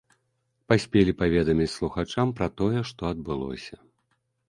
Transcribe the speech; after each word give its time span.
Паспелі 0.73 1.13
паведаміць 1.19 1.69
слухачам 1.77 2.35
пра 2.43 2.51
тое, 2.63 2.79
што 2.93 3.01
адбылося. 3.15 3.75